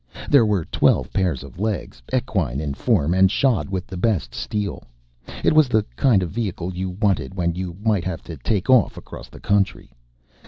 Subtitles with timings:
[0.27, 4.81] There were twelve pairs of legs, equine in form and shod with the best steel.
[5.43, 8.97] It was the kind of vehicle you wanted when you might have to take off
[8.97, 9.91] across the country.